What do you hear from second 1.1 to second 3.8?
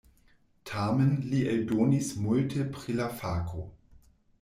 li eldonis multe pri la fako.